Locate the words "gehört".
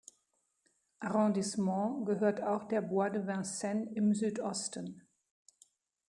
2.07-2.41